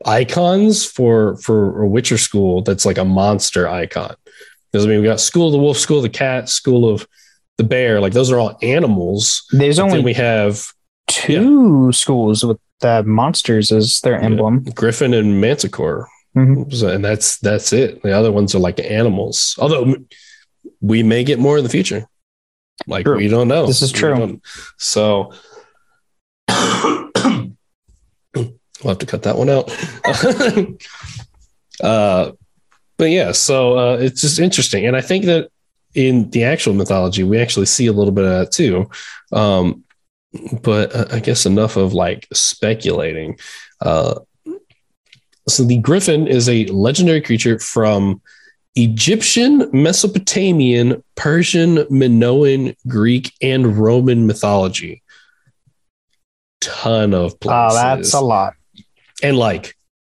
[0.05, 4.15] icons for for a Witcher school that's like a monster icon.
[4.71, 7.07] Because I mean, we got School of the Wolf, School of the Cat, School of
[7.57, 7.99] the Bear.
[7.99, 9.43] Like those are all animals.
[9.51, 10.65] There's only then we have
[11.07, 14.63] two schools with the monsters as their emblem.
[14.75, 16.07] Griffin and Manticore,
[16.37, 16.73] Mhm.
[16.73, 18.01] So- and that's that's it.
[18.03, 19.55] The other ones are like animals.
[19.59, 19.95] Although
[20.79, 22.07] we may get more in the future.
[22.87, 23.17] Like True.
[23.17, 23.65] we don't know.
[23.65, 24.39] This is true.
[24.77, 25.33] So
[28.83, 29.69] we'll have to cut that one out.
[31.83, 32.31] uh,
[32.97, 35.49] but yeah, so uh, it's just interesting, and I think that
[35.95, 38.89] in the actual mythology, we actually see a little bit of that too.
[39.31, 39.83] Um,
[40.61, 43.39] but uh, I guess enough of like speculating.
[43.81, 44.19] Uh,
[45.47, 48.21] so the griffin is a legendary creature from
[48.75, 55.01] Egyptian, Mesopotamian, Persian, Minoan, Greek, and Roman mythology.
[56.61, 57.77] Ton of places.
[57.79, 58.53] Oh, that's a lot.
[59.21, 59.75] And like,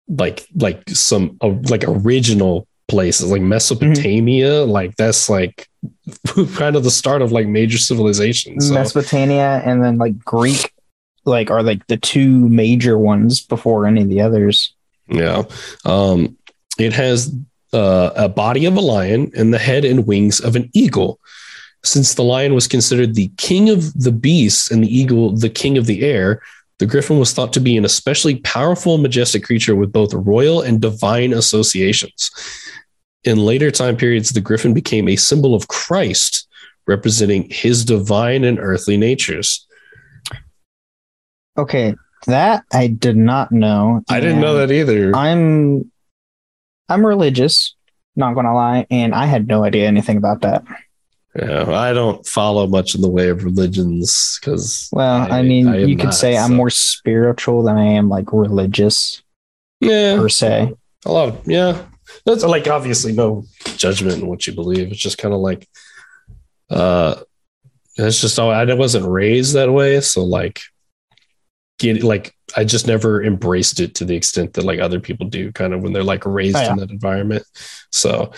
[0.08, 4.64] like, like some uh, like original places like Mesopotamia.
[4.64, 5.68] Like that's like
[6.54, 8.68] kind of the start of like major civilizations.
[8.68, 8.74] So.
[8.74, 10.72] Mesopotamia and then like Greek,
[11.24, 14.74] like are like the two major ones before any of the others.
[15.08, 15.44] Yeah.
[15.84, 16.36] Um,
[16.78, 17.34] it has
[17.72, 21.20] uh, a body of a lion and the head and wings of an eagle.
[21.82, 25.78] Since the lion was considered the king of the beasts and the eagle the king
[25.78, 26.42] of the air,
[26.80, 30.62] the griffin was thought to be an especially powerful and majestic creature with both royal
[30.62, 32.30] and divine associations.
[33.22, 36.48] In later time periods, the griffin became a symbol of Christ,
[36.86, 39.66] representing his divine and earthly natures.
[41.58, 41.94] Okay,
[42.26, 44.02] that I did not know.
[44.08, 45.14] I didn't know that either.
[45.14, 45.92] I'm
[46.88, 47.74] I'm religious,
[48.16, 50.64] not gonna lie, and I had no idea anything about that.
[51.38, 54.88] Yeah, I don't follow much in the way of religions because.
[54.92, 58.32] Well, I, mean, am you could not, say I'm more spiritual than I am like
[58.32, 59.22] religious
[59.80, 60.74] Yeah, per se.
[61.06, 61.28] a lot.
[61.28, 61.84] Of, yeah,
[62.26, 63.44] that's like obviously no
[63.76, 64.90] judgment in what you believe.
[64.90, 65.68] It's just kind of like,
[66.68, 67.20] uh,
[67.96, 70.60] it's just all I wasn't raised that way, so like,
[71.78, 75.52] get like I just never embraced it to the extent that like other people do,
[75.52, 76.72] kind of when they're like raised Oh, yeah.
[76.72, 77.44] in that environment.
[77.92, 78.32] So,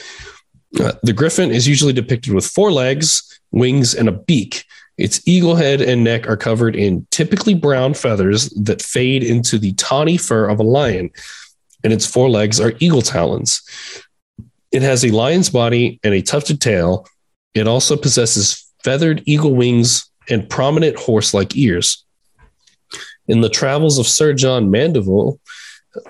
[0.80, 4.64] uh, the griffin is usually depicted with four legs, wings, and a beak.
[4.98, 9.72] Its eagle head and neck are covered in typically brown feathers that fade into the
[9.74, 11.10] tawny fur of a lion,
[11.82, 13.62] and its four legs are eagle talons.
[14.70, 17.06] It has a lion's body and a tufted tail.
[17.54, 22.04] It also possesses feathered eagle wings and prominent horse like ears.
[23.28, 25.38] In the travels of Sir John Mandeville,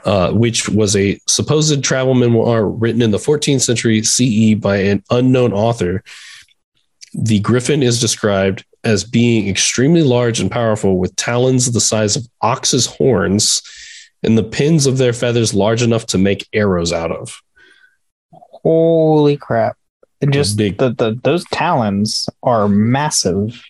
[0.04, 5.02] uh, which was a supposed travel memoir written in the 14th century CE by an
[5.10, 6.02] unknown author,
[7.14, 12.26] the griffin is described as being extremely large and powerful with talons the size of
[12.40, 13.62] ox's horns
[14.22, 17.40] and the pins of their feathers large enough to make arrows out of.
[18.32, 19.76] Holy crap!
[20.30, 23.60] Just Big- the, the those talons are massive.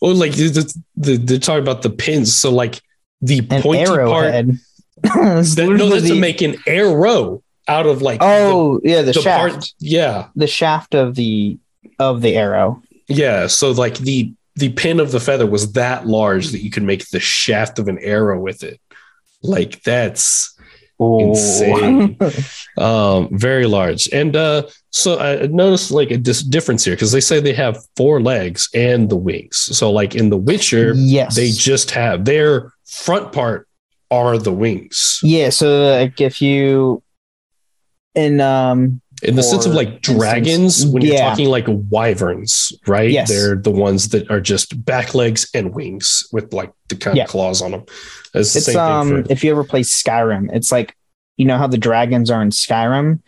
[0.00, 2.34] Oh, like the, the, they're talking about the pins.
[2.34, 2.80] So, like
[3.20, 4.48] the An pointy part, arrowhead.
[4.50, 4.67] It's
[5.02, 9.22] that, no, that's to make an arrow out of like oh yeah, the, the, the
[9.22, 9.72] shaft, part.
[9.78, 11.58] Yeah, the shaft of the
[11.98, 12.82] of the arrow.
[13.08, 16.82] Yeah, so like the the pin of the feather was that large that you could
[16.82, 18.80] make the shaft of an arrow with it.
[19.42, 20.58] Like that's
[20.98, 22.18] insane.
[22.78, 24.08] um, very large.
[24.08, 27.78] And uh, so I noticed like a dis- difference here because they say they have
[27.96, 29.56] four legs and the wings.
[29.56, 31.36] So like in The Witcher, yes.
[31.36, 33.67] they just have their front part
[34.10, 35.20] are the wings.
[35.22, 35.50] yeah.
[35.50, 37.02] So like if you
[38.14, 40.48] in um In the sense of like dragons,
[40.80, 43.10] instance, when you're talking like wyverns, right?
[43.10, 43.28] Yes.
[43.28, 47.24] They're the ones that are just back legs and wings with like the kind Yeah.
[47.24, 47.84] of claws on them.
[48.34, 50.94] It's the it's um for if you ever play Skyrim, it's like
[51.36, 53.20] you know how the dragons are in Skyrim.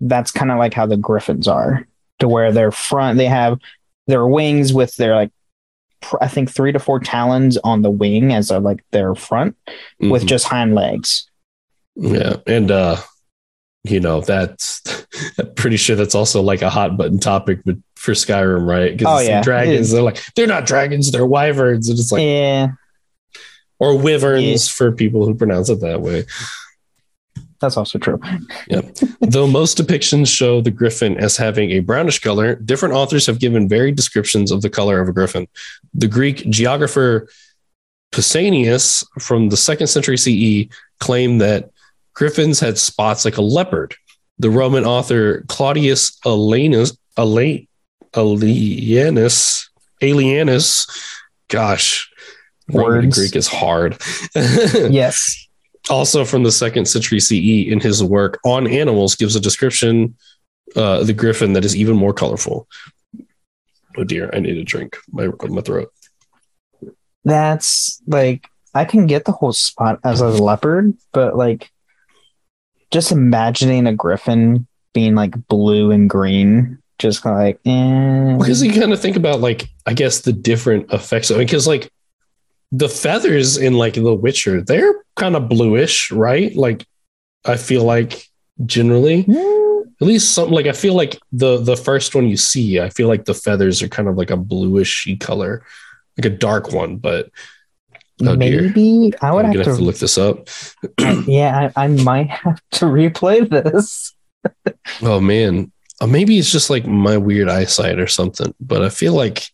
[0.00, 1.86] That's kind of like how the griffins are,
[2.20, 3.58] to where their front they have
[4.06, 5.30] their wings with their like
[6.20, 9.56] I think three to four talons on the wing as of like their front
[9.98, 10.26] with Mhm.
[10.26, 11.28] just hind legs.
[11.96, 12.96] Yeah, and uh,
[13.84, 14.80] you know that's
[15.38, 19.00] I'm pretty sure that's also like a hot button topic, but for Skyrim, right?
[19.04, 19.42] Oh, yeah.
[19.42, 22.68] dragons, they're like they're not dragons, they're wyverns, and it's like yeah,
[23.80, 26.24] or wyverns for people who pronounce it that way.
[27.60, 28.20] That's also true.
[28.68, 28.82] Yeah.
[29.20, 33.68] Though most depictions show the griffin as having a brownish color, different authors have given
[33.68, 35.48] varied descriptions of the color of a griffin.
[35.94, 37.28] The Greek geographer
[38.12, 41.70] Pausanias from the second century CE claimed that
[42.14, 43.94] griffins had spots like a leopard.
[44.38, 47.66] The Roman author Claudius Alanus, Ala-
[48.12, 49.68] Alienus,
[50.00, 50.88] Alienus,
[51.48, 52.08] gosh,
[52.72, 54.00] Roman and Greek is hard.
[54.34, 55.47] Yes,
[55.90, 60.16] also from the second century CE in his work on animals gives a description
[60.76, 62.68] uh, of the griffin that is even more colorful.
[63.96, 64.96] Oh dear, I need a drink.
[65.10, 65.92] My my throat.
[67.24, 71.70] that's like I can get the whole spot as a leopard, but like
[72.90, 78.36] just imagining a griffin being like blue and green, just kind of like eh.
[78.38, 81.90] Because you kind of think about like I guess the different effects because like
[82.72, 86.54] the feathers in like The Witcher they're kind of bluish, right?
[86.54, 86.84] Like
[87.44, 88.22] I feel like
[88.66, 92.80] generally Mm, at least some like I feel like the the first one you see
[92.80, 95.64] I feel like the feathers are kind of like a bluishy color,
[96.18, 97.30] like a dark one, but
[98.20, 98.62] Oh, dear.
[98.62, 100.48] maybe I would have gonna have to look this up.
[101.28, 104.12] yeah, I, I might have to replay this.
[105.02, 108.52] Oh man, uh, maybe it's just like my weird eyesight or something.
[108.60, 109.46] But I feel like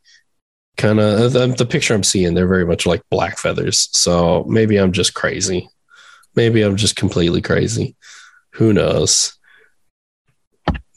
[0.76, 3.88] kind of uh, the, the picture I'm seeing, they're very much like black feathers.
[3.92, 5.68] So maybe I'm just crazy.
[6.34, 7.96] Maybe I'm just completely crazy.
[8.54, 9.36] Who knows?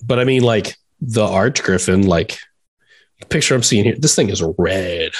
[0.03, 2.37] But I mean, like the arch griffin, like
[3.19, 5.11] the picture I'm seeing here, this thing is red.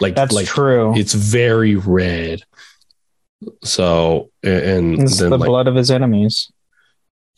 [0.00, 0.96] Like That's like true.
[0.96, 2.42] it's very red.
[3.64, 6.50] So and It's then the like blood of his enemies.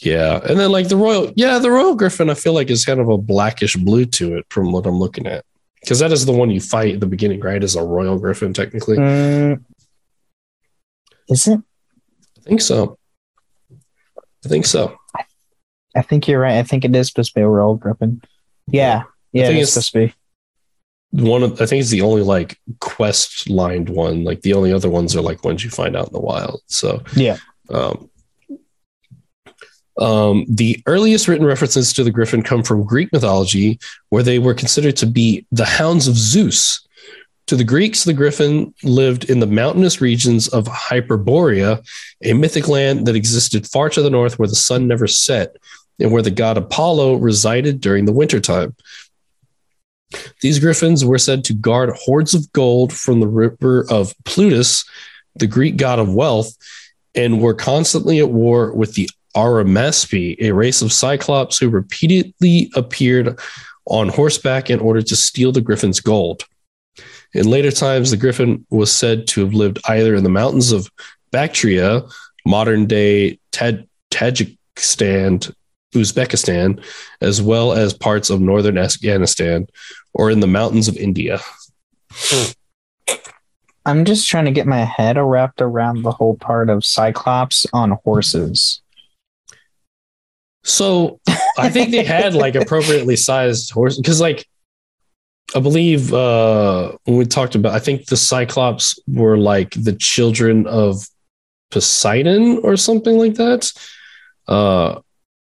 [0.00, 3.00] Yeah, and then like the royal, yeah, the royal griffin, I feel like is kind
[3.00, 5.44] of a blackish blue to it from what I'm looking at,
[5.84, 7.62] because that is the one you fight at the beginning, right?
[7.62, 8.96] Is a royal griffin technically?
[8.96, 9.62] Mm,
[11.28, 11.60] is it?
[12.38, 12.98] I think so.
[14.44, 14.96] I think so.
[15.96, 16.58] I think you're right.
[16.58, 18.20] I think it is supposed to be a royal griffin.
[18.66, 20.14] Yeah, yeah, think it's it's- supposed to be.
[21.16, 24.24] One, of, I think it's the only like quest lined one.
[24.24, 26.60] Like the only other ones are like ones you find out in the wild.
[26.66, 27.36] So Yeah.
[27.70, 28.10] Um,
[29.98, 33.78] um, the earliest written references to the griffin come from Greek mythology,
[34.08, 36.86] where they were considered to be the hounds of Zeus.
[37.48, 41.86] To the Greeks, the griffin lived in the mountainous regions of Hyperborea,
[42.22, 45.56] a mythic land that existed far to the north where the sun never set
[46.00, 48.74] and where the god Apollo resided during the wintertime.
[50.40, 54.84] These griffins were said to guard hoards of gold from the river of Plutus,
[55.34, 56.56] the Greek god of wealth,
[57.14, 63.38] and were constantly at war with the Arimaspi, a race of cyclops who repeatedly appeared
[63.86, 66.44] on horseback in order to steal the griffin's gold.
[67.34, 70.88] In later times, the griffin was said to have lived either in the mountains of
[71.32, 72.02] Bactria,
[72.46, 75.52] modern day Taj- Tajikistan,
[75.94, 76.82] Uzbekistan,
[77.20, 79.66] as well as parts of northern Afghanistan,
[80.12, 81.40] or in the mountains of India.
[82.12, 82.52] Hmm.
[83.86, 87.98] I'm just trying to get my head wrapped around the whole part of Cyclops on
[88.04, 88.80] horses.
[90.64, 91.20] So
[91.58, 94.46] I think they had like appropriately sized horses because, like,
[95.54, 100.66] I believe uh, when we talked about, I think the Cyclops were like the children
[100.66, 101.06] of
[101.70, 103.70] Poseidon or something like that,
[104.48, 105.00] uh,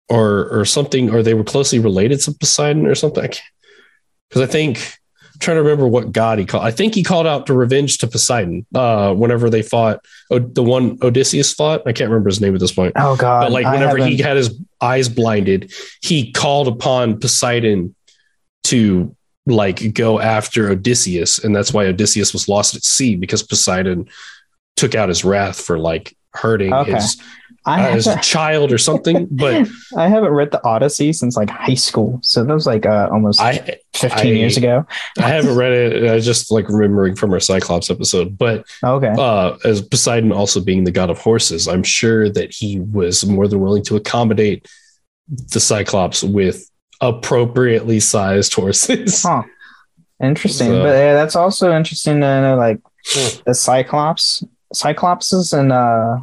[0.08, 3.30] or or something, or they were closely related to Poseidon or something.
[4.28, 4.98] Because I think
[5.36, 6.64] I'm trying to remember what god he called.
[6.64, 10.00] I think he called out to revenge to Poseidon uh, whenever they fought.
[10.30, 11.82] The one Odysseus fought.
[11.86, 13.42] I can't remember his name at this point Oh God!
[13.42, 15.72] but like whenever he had his eyes blinded,
[16.02, 17.94] he called upon Poseidon
[18.64, 19.14] to
[19.46, 24.08] like go after Odysseus, and that's why Odysseus was lost at sea because Poseidon
[24.76, 26.92] took out his wrath for like hurting Okay.
[26.94, 27.20] his,
[27.66, 29.26] I uh, his haven't, child or something.
[29.30, 33.08] But I haven't read the Odyssey since like high school, so that was like uh,
[33.10, 34.86] almost I 15 I- years ago.
[35.18, 36.10] I haven't read it.
[36.10, 38.38] I just like remembering from our Cyclops episode.
[38.38, 42.78] But Okay, uh, as Poseidon also being the god of horses, I'm sure that he
[42.80, 44.66] was more than willing to accommodate
[45.28, 49.22] the Cyclops with appropriately sized horses.
[49.22, 49.42] huh?
[50.22, 52.56] Interesting, So- but yeah, that's also interesting to know.
[52.56, 52.80] Like
[53.44, 54.42] the Cyclops,
[54.74, 56.18] Cyclopses and uh,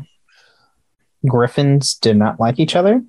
[1.28, 3.02] Griffins did not like each other,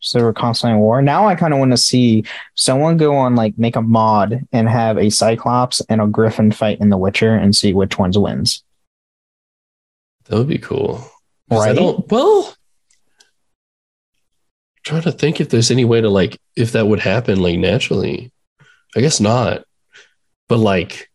[0.00, 1.00] so they were constantly at war.
[1.02, 4.68] Now I kind of want to see someone go on like make a mod and
[4.68, 8.62] have a Cyclops and a Griffin fight in The Witcher and see which ones wins.
[10.26, 11.04] That would be cool.
[11.50, 11.76] 'Cause I Right?
[11.76, 12.54] don't, well,
[14.84, 18.32] trying to think if there's any way to like, if that would happen like naturally.
[18.96, 19.64] I guess not.
[20.48, 21.08] But like,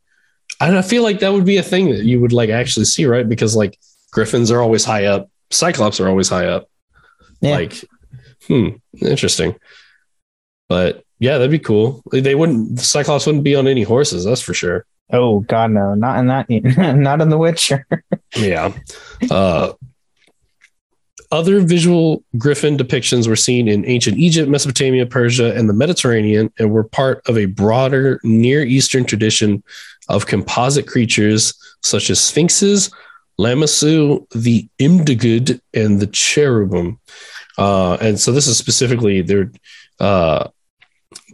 [0.62, 3.06] I don't feel like that would be a thing that you would like actually see,
[3.06, 3.28] right?
[3.28, 3.78] Because like
[4.12, 6.70] griffins are always high up, cyclops are always high up.
[7.42, 7.56] Yeah.
[7.56, 7.84] Like,
[8.48, 8.70] hmm,
[9.02, 9.56] interesting.
[10.70, 12.04] But yeah, that'd be cool.
[12.12, 14.86] They wouldn't, the cyclops wouldn't be on any horses, that's for sure.
[15.12, 16.50] Oh God, no, not in that,
[16.98, 17.86] not in The Witcher.
[18.38, 18.74] Yeah.
[19.32, 19.72] Uh,
[21.32, 26.72] other visual griffin depictions were seen in ancient Egypt, Mesopotamia, Persia, and the Mediterranean, and
[26.72, 29.64] were part of a broader Near Eastern tradition
[30.10, 32.92] of composite creatures such as sphinxes,
[33.40, 37.00] Lamassu, the Imdugud, and the cherubim.
[37.58, 39.52] Uh, and so this is specifically they're
[40.00, 40.48] uh,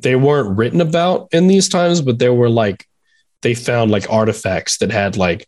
[0.01, 2.87] they weren't written about in these times, but there were like
[3.41, 5.47] they found like artifacts that had like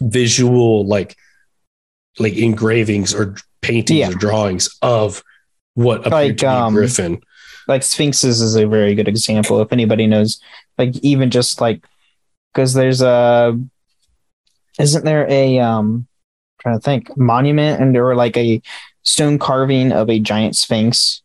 [0.00, 1.16] visual like
[2.18, 4.10] like engravings or paintings Yeah.
[4.10, 5.22] or drawings of
[5.74, 7.20] what appeared Like, to be um, Griffin.
[7.68, 9.60] like Sphinxes is a very good example.
[9.60, 10.40] If anybody knows,
[10.78, 11.84] like even just like
[12.52, 13.58] because there's a
[14.78, 16.06] isn't there a um
[16.60, 18.60] trying to think monument and there were like a
[19.02, 21.22] stone carving of a giant sphinx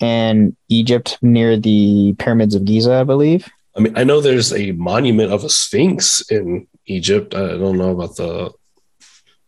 [0.00, 3.48] in Egypt near the pyramids of Giza, I believe.
[3.76, 7.34] I mean, I know there's a monument of a sphinx in Egypt.
[7.34, 8.50] I don't know about the.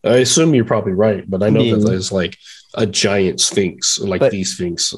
[0.03, 1.75] I assume you're probably right, but I know Yeah.
[1.75, 2.37] that there's like
[2.73, 4.95] a giant sphinx, like But- the sphinx.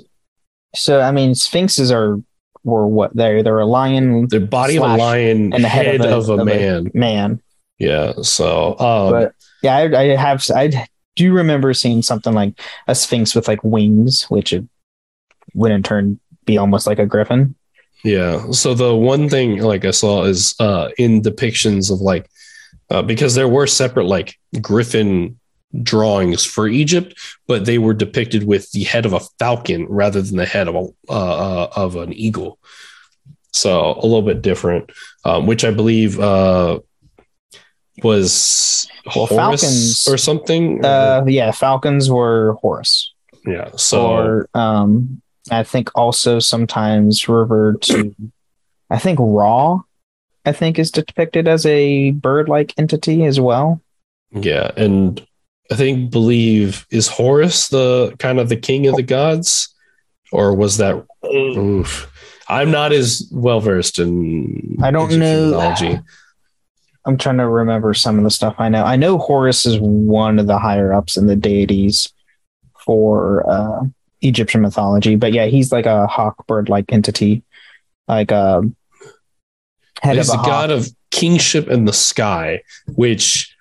[0.75, 2.17] So I mean, sphinxes are
[2.63, 6.05] were what they they're a lion The body of a lion, and the head, head
[6.05, 6.91] of, a, man.
[6.93, 7.41] man.
[7.81, 8.13] Yeah.
[8.21, 13.33] So, um, but yeah, I, I have I do remember seeing something like a sphinx
[13.33, 14.63] with like wings, which it
[15.55, 17.55] would in turn be almost like a griffin.
[18.03, 18.51] Yeah.
[18.51, 22.29] So the one thing like I saw is uh in depictions of like
[22.91, 25.39] uh, because there were separate like griffin
[25.81, 27.17] drawings for Egypt,
[27.47, 30.75] but they were depicted with the head of a falcon rather than the head of
[30.75, 31.13] a uh,
[31.63, 32.59] uh, of an eagle.
[33.53, 34.91] So a little bit different,
[35.25, 36.79] um, which I believe uh,
[38.03, 40.83] was Well, Horus falcons- or something.
[40.83, 43.13] Uh, yeah, falcons were Horus,
[43.45, 43.69] yeah.
[43.75, 48.15] So or um, I think also sometimes referred to.
[48.89, 49.79] I think Ra,
[50.45, 53.81] I think is depicted as a bird-like entity as well.
[54.31, 55.25] Yeah, and
[55.71, 59.73] I think believe is Horus the kind of the king of the gods,
[60.31, 61.05] or was that?
[61.25, 62.07] Oof.
[62.49, 64.77] I'm not as well versed in.
[64.83, 65.51] I don't know.
[65.51, 65.99] mythology.
[67.05, 68.83] I'm trying to remember some of the stuff I know.
[68.83, 72.11] I know Horus is one of the higher ups in the deities
[72.85, 73.83] for uh,
[74.21, 77.43] Egyptian mythology, but yeah, he's like a hawk bird like entity,
[78.07, 78.63] like a
[80.01, 82.61] head He's of the a god of kingship in the sky,
[82.95, 83.55] which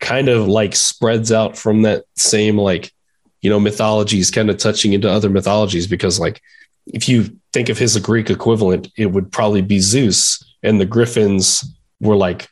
[0.00, 2.92] kind of like spreads out from that same like
[3.40, 6.42] you know mythologies, kind of touching into other mythologies because like
[6.86, 11.64] if you think of his Greek equivalent, it would probably be Zeus, and the griffins
[12.00, 12.48] were like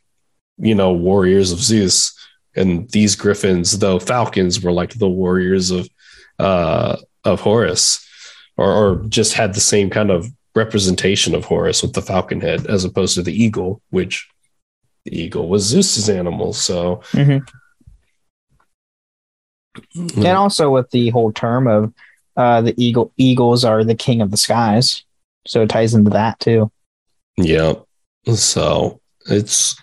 [0.58, 2.12] you know warriors of Zeus,
[2.56, 5.88] and these griffins, though falcons, were like the warriors of
[6.38, 8.04] uh of Horus,
[8.56, 12.66] or, or just had the same kind of representation of Horus with the falcon head
[12.66, 14.28] as opposed to the eagle, which
[15.04, 16.52] the eagle was Zeus's animal.
[16.52, 17.46] So Mhm.
[20.16, 21.92] and also with the whole term of
[22.36, 25.04] uh, the eagle eagles are the king of the skies,
[25.46, 26.70] so it ties into that too.
[27.36, 27.74] yeah,
[28.34, 29.76] so it's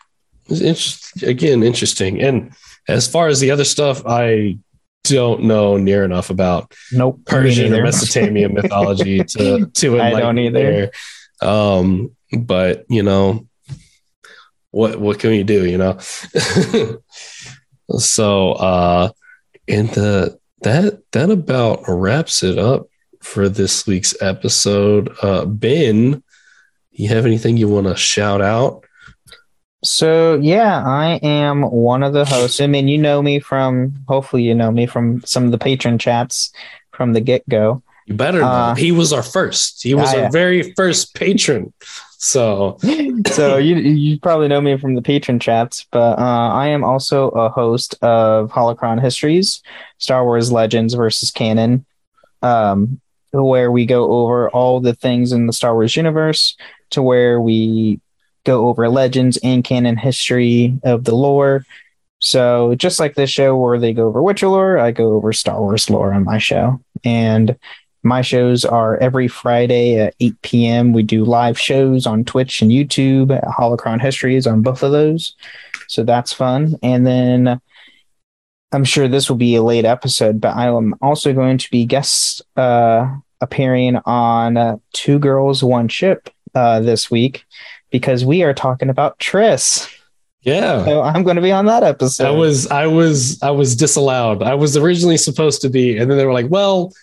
[0.48, 2.22] it's again interesting.
[2.22, 2.54] And
[2.88, 4.60] as far as the other stuff, I
[5.04, 7.84] don't know near enough about Nope, Persian or.
[7.84, 10.60] Mesopotamian mythology to to I don't either.
[10.60, 10.92] there.
[11.42, 13.48] Um, but you know,
[14.72, 15.66] what what can we do?
[15.66, 15.98] You know,
[17.98, 19.10] so uh,
[19.68, 22.88] and the that that about wraps it up
[23.22, 25.16] for this week's episode.
[25.22, 26.24] Uh, Ben,
[26.92, 28.86] you have anything you want to shout out?
[29.86, 32.60] So yeah, I am one of the hosts.
[32.60, 35.98] I mean, you know me from hopefully you know me from some of the patron
[36.00, 36.52] chats
[36.92, 37.84] from the get go.
[38.06, 38.48] You better know.
[38.48, 39.84] Uh, he was our first.
[39.84, 40.30] He was our yeah.
[40.30, 41.74] very first patron.
[42.18, 42.78] So
[43.28, 47.30] so you you probably know me from the patron chats, but uh, I am also
[47.30, 49.62] a host of Holocron Histories,
[50.00, 51.86] Star Wars Legends versus Canon,
[52.42, 53.00] um,
[53.32, 56.58] where we go over all the things in the Star Wars universe,
[56.92, 58.00] to where we
[58.46, 61.66] go over legends and canon history of the lore.
[62.20, 65.60] So just like this show where they go over Witcher lore, I go over Star
[65.60, 67.58] Wars lore on my show, and
[68.04, 70.94] my shows are every Friday at 8 p.m.
[70.94, 73.28] We do live shows on Twitch and YouTube
[73.58, 75.36] Holocron Histories on both of those.
[75.88, 76.76] So that's fun.
[76.84, 77.60] And then
[78.72, 81.86] I'm sure this will be a late episode, but I am also going to be
[81.86, 87.44] guest uh, appearing on uh, Two Girls, One Ship uh, this week
[87.92, 89.90] because we are talking about Triss.
[90.42, 90.84] yeah.
[90.86, 92.28] So I'm going to be on that episode.
[92.28, 94.44] I was I was I was disallowed.
[94.44, 96.94] I was originally supposed to be, and then they were like, "Well,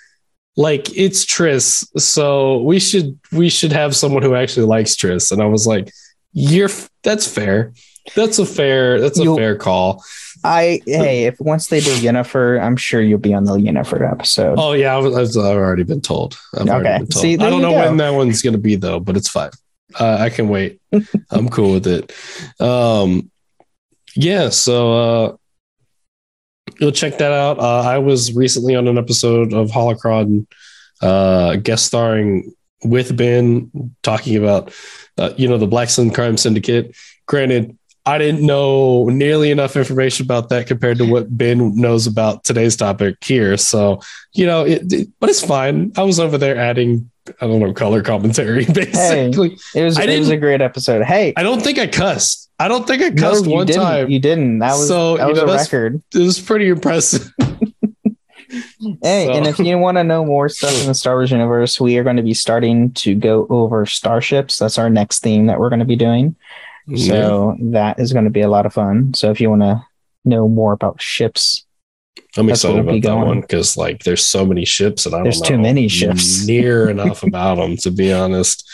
[0.57, 5.41] like it's Triss, so we should we should have someone who actually likes Triss." And
[5.43, 5.93] I was like,
[6.33, 6.71] "You're
[7.03, 7.73] that's fair.
[8.17, 10.05] That's a fair that's a You'll- fair call."
[10.45, 14.57] I hey, if once they do Yennefer, I'm sure you'll be on the Yennefer episode.
[14.59, 16.37] Oh yeah, I was, I've already been told.
[16.59, 16.83] I've Okay.
[16.99, 17.13] been told.
[17.15, 17.79] See, I don't you know go.
[17.79, 19.51] when that one's gonna be though, but it's fine.
[19.99, 20.81] Uh, I can wait.
[21.31, 22.13] I'm cool with it.
[22.61, 23.31] Um,
[24.17, 24.49] yeah.
[24.51, 25.37] So uh,
[26.81, 27.59] you'll check that out.
[27.59, 30.47] Uh, I was recently on an episode of Holocron,
[31.01, 32.53] uh, guest starring
[32.85, 33.71] with Ben,
[34.03, 34.75] talking about
[35.19, 36.97] uh, you know the Black Sun Crime Syndicate.
[37.27, 42.43] Granted, I didn't know nearly enough information about that compared to what Ben knows about
[42.45, 43.57] today's topic here.
[43.57, 44.01] So
[44.33, 45.93] you know, it, it- but it's fine.
[45.97, 47.11] I was over there adding,
[47.41, 49.57] I don't know, color commentary basically.
[49.75, 51.05] It was it was a great episode.
[51.05, 52.51] Hey, I don't think I cussed.
[52.59, 53.83] I don't think I cussed you one didn't.
[53.83, 54.11] time.
[54.11, 54.59] You didn't.
[54.61, 56.03] That was So, that was know, a record.
[56.15, 57.29] it was pretty impressive.
[59.03, 61.81] Hey, So- and if you want to know more stuff in the Star Wars universe,
[61.81, 64.59] we are going to be starting to go over starships.
[64.59, 66.37] That's our next theme that we're going to be doing.
[66.97, 69.15] So that is going to be a lot of fun.
[69.15, 69.83] So if you want to
[70.27, 71.65] know more about ships,
[72.37, 75.41] I'm That's excited about that one because like there's so many ships and I There's
[75.41, 76.47] don't too many ships.
[76.47, 78.69] near enough about them to be honest.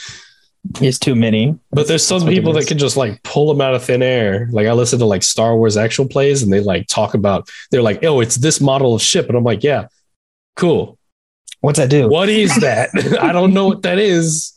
[0.81, 1.59] it's too many.
[1.71, 4.49] But there's some That's people that can just like pull them out of thin air.
[4.53, 7.83] Like I listen to like Star Wars actual plays and they like talk about they're
[7.83, 9.89] like, oh, it's this model of ship, and I'm like, yeah,
[10.57, 10.99] cool.
[11.61, 12.09] What's that do?
[12.09, 12.91] What is that?
[13.21, 14.53] I don't know what that is.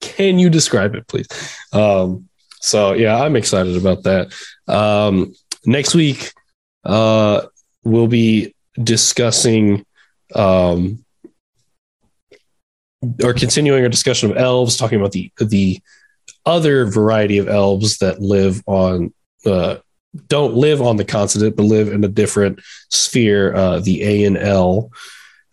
[0.00, 1.28] Can you describe it, please?
[1.72, 2.28] Um,
[2.60, 4.32] so yeah, I'm excited about that.
[4.68, 6.32] Um, next week,
[6.84, 7.46] uh,
[7.84, 9.84] we'll be discussing
[10.34, 11.04] um,
[13.22, 15.80] or continuing our discussion of elves, talking about the the
[16.46, 19.12] other variety of elves that live on
[19.46, 19.76] uh,
[20.28, 22.60] don't live on the continent, but live in a different
[22.90, 24.90] sphere, uh, the Aen Elle.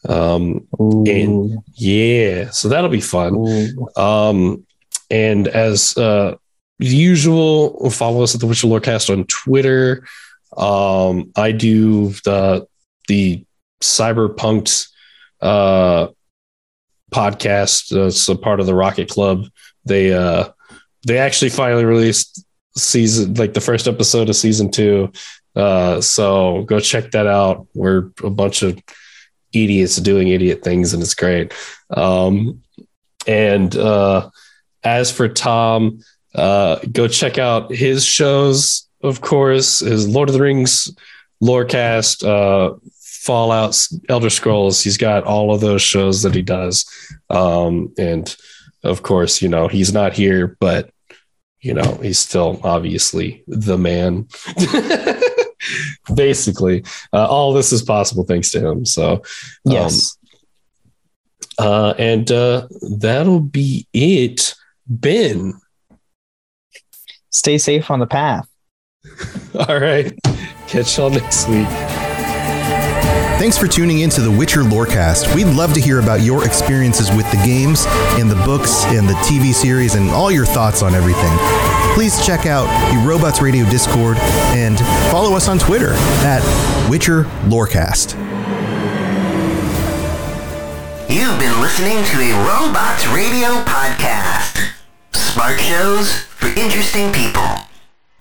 [0.08, 1.04] Um, Ooh.
[1.08, 3.36] and yeah, so that'll be fun.
[3.36, 4.02] Ooh.
[4.02, 4.66] Um,
[5.10, 6.36] and as uh,
[6.80, 10.08] usual, follow us at the Witcher Lorecast on Twitter.
[10.56, 12.68] Um, I do the
[13.08, 13.44] the
[13.82, 14.88] cyberpunked
[15.42, 16.08] uh,
[17.12, 17.96] podcast.
[17.96, 19.48] Uh, it's a part of the Rocket Club.
[19.86, 20.50] They uh,
[21.06, 22.46] they actually finally released
[22.78, 25.12] season like the first episode of season two.
[25.56, 27.68] Uh, so go check that out.
[27.74, 28.80] We're a bunch of
[29.54, 31.54] idiots doing idiot things, and it's great.
[31.90, 32.62] Um,
[33.28, 34.30] and uh,
[34.84, 36.00] as for Tom,
[36.34, 38.88] uh, go check out his shows.
[39.04, 40.94] Of course, his Lord of the Rings
[41.44, 43.78] lorecast, uh, Fallout,
[44.10, 44.82] Elder Scrolls.
[44.82, 46.86] He's got all of those shows that he does,
[47.30, 48.36] um, and
[48.84, 50.92] of course, you know he's not here, but
[51.62, 54.28] you know he's still obviously the man.
[56.16, 56.84] Basically,
[57.14, 58.84] uh, all this is possible thanks to him.
[58.86, 59.22] So,
[59.64, 60.18] Yes.
[61.60, 62.68] uh, and uh,
[63.00, 64.56] that'll be it.
[64.88, 65.54] Ben.
[67.30, 68.48] Stay safe on the path.
[69.68, 70.14] All right.
[70.68, 71.68] Catch y'all next week.
[73.42, 75.34] Thanks for tuning in to the Witcher Lorecast.
[75.36, 77.86] We'd love to hear about your experiences with the games
[78.20, 81.36] and the books and the TV series and all your thoughts on everything.
[81.96, 84.18] Please check out the Robots Radio Discord
[84.54, 84.80] and
[85.10, 85.94] follow us on Twitter
[86.24, 86.44] at
[86.88, 88.14] Witcher Lorecast.
[91.10, 94.72] You've been listening to a Robots Radio podcast.
[95.14, 97.71] Smart shows for interesting people.